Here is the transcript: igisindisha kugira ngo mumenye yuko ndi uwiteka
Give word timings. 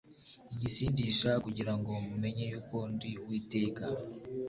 igisindisha 0.53 1.31
kugira 1.45 1.73
ngo 1.77 1.91
mumenye 2.07 2.43
yuko 2.51 2.77
ndi 2.93 3.11
uwiteka 3.23 3.83